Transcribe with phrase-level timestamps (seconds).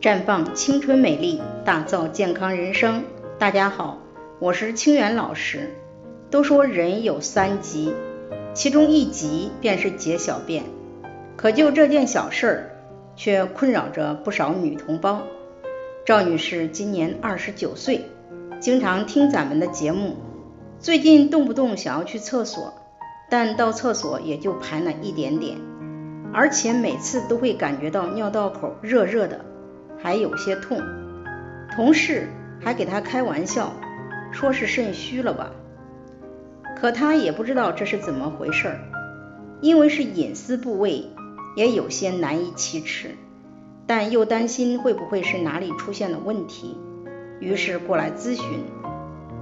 [0.00, 3.02] 绽放青春美丽，打造健康人生。
[3.36, 3.98] 大家好，
[4.38, 5.74] 我是清源老师。
[6.30, 7.92] 都说人有三急，
[8.54, 10.62] 其中一急便是解小便。
[11.34, 12.70] 可就这件小事儿，
[13.16, 15.24] 却困扰着不少女同胞。
[16.06, 18.04] 赵女士今年二十九岁，
[18.60, 20.14] 经常听咱们的节目，
[20.78, 22.72] 最近动不动想要去厕所，
[23.28, 25.56] 但到厕所也就排了一点点。
[26.32, 29.44] 而且每次都会感觉到尿道口热热的，
[30.00, 30.80] 还有些痛。
[31.74, 32.28] 同事
[32.60, 33.72] 还给他开玩笑，
[34.32, 35.50] 说是肾虚了吧。
[36.80, 38.78] 可他也不知道这是怎么回事儿，
[39.60, 41.06] 因为是隐私部位，
[41.56, 43.16] 也有些难以启齿。
[43.86, 46.76] 但又担心会不会是哪里出现了问题，
[47.40, 48.64] 于是过来咨询。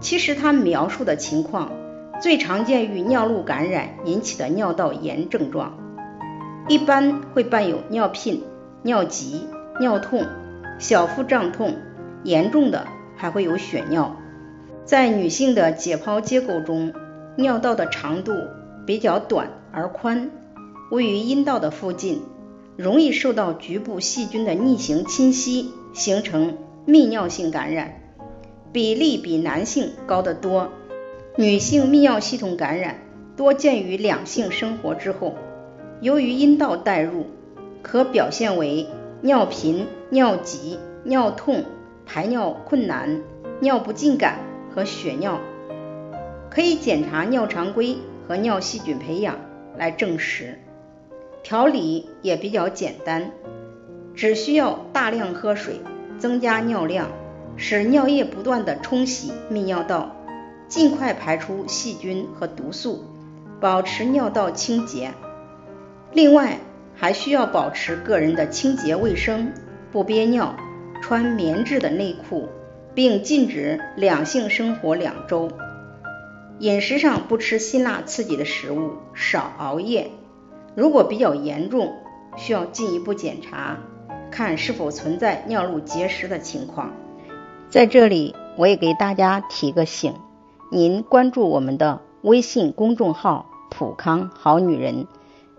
[0.00, 1.72] 其实他描述的情况，
[2.20, 5.78] 最常见于尿路感染引起的尿道炎症状。
[6.68, 8.42] 一般会伴有尿频、
[8.82, 9.46] 尿急、
[9.80, 10.26] 尿痛、
[10.78, 11.76] 小腹胀痛，
[12.24, 12.86] 严重的
[13.16, 14.16] 还会有血尿。
[14.84, 16.92] 在女性的解剖结构中，
[17.36, 18.32] 尿道的长度
[18.86, 20.30] 比较短而宽，
[20.90, 22.22] 位于阴道的附近，
[22.76, 27.94] 容易受到局部细菌的逆行侵袭，形成泌尿性感染，
[28.72, 30.70] 比例比男性高得多。
[31.36, 32.96] 女性泌尿系统感染
[33.36, 35.34] 多见于两性生活之后。
[36.00, 37.24] 由于阴道带入，
[37.80, 38.86] 可表现为
[39.22, 41.64] 尿频、尿急、尿痛、
[42.06, 43.20] 排尿困难、
[43.58, 44.38] 尿不尽感
[44.72, 45.40] 和血尿。
[46.48, 47.98] 可以检查尿常规
[48.28, 49.40] 和尿细菌培养
[49.76, 50.60] 来证实。
[51.42, 53.32] 调理也比较简单，
[54.14, 55.80] 只需要大量喝水，
[56.16, 57.08] 增加尿量，
[57.56, 60.14] 使尿液不断的冲洗泌尿道，
[60.68, 63.02] 尽快排出细菌和毒素，
[63.60, 65.10] 保持尿道清洁。
[66.12, 66.58] 另外，
[66.94, 69.52] 还需要保持个人的清洁卫生，
[69.94, 70.56] 不憋尿，
[71.00, 72.48] 穿棉质的内裤，
[72.96, 75.48] 并禁止两性生活两周。
[76.58, 80.10] 饮食上不吃辛辣刺激的食物，少熬夜。
[80.74, 81.92] 如果比较严重，
[82.36, 83.78] 需要进一步检查，
[84.32, 86.90] 看是否存在尿路结石的情况。
[87.70, 90.12] 在这里，我也给大家提个醒：
[90.72, 95.06] 您关注我们的微信公众号“普康好女人”。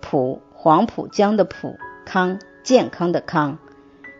[0.00, 1.74] 普黄浦江的浦
[2.06, 3.58] 康健康的康，